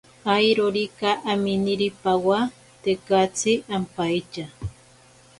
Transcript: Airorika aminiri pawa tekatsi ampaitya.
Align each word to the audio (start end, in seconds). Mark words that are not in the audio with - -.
Airorika 0.33 1.09
aminiri 1.31 1.87
pawa 2.01 2.39
tekatsi 2.83 3.53
ampaitya. 3.75 4.45